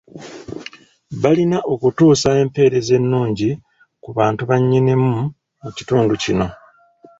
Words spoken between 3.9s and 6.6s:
ku bantu ba Nnyinimu mu kitundu kino.